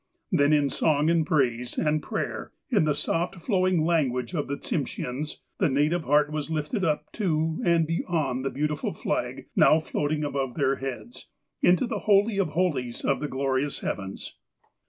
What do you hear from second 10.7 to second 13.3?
heads, into the holy of holies of the